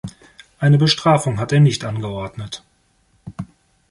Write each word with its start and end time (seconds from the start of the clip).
Eine 0.57 0.79
Bestrafung 0.79 1.39
hat 1.39 1.51
er 1.51 1.59
nicht 1.59 1.85
angeordnet. 1.85 2.63